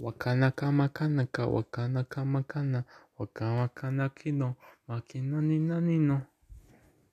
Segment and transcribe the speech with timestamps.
[0.00, 2.86] わかなかまかなかわかなかまかな。
[3.18, 6.29] わかわかなきのまきなになにの。